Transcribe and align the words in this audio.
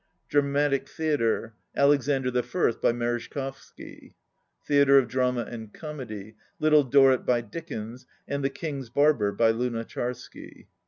Dramatic 0.29 0.89
Theatre.— 0.89 1.53
"Alexander 1.83 2.29
I" 2.29 2.71
by 2.81 2.91
Merezh 2.91 3.29
kovsky. 3.29 4.15
Theatre 4.65 4.97
of 4.97 5.07
Drama 5.07 5.41
and 5.47 5.71
Comedy.— 5.71 6.35
"Little 6.59 6.83
Dorrit" 6.83 7.23
by 7.23 7.41
Dickens 7.41 8.07
and 8.27 8.43
"The 8.43 8.49
King's 8.49 8.89
Barber" 8.89 9.31
by 9.31 9.51
Lu 9.51 9.69
nacharsky. 9.69 10.65